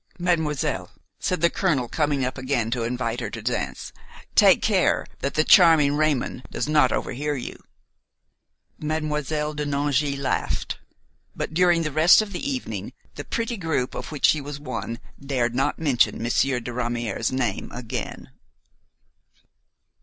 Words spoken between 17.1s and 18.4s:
name again.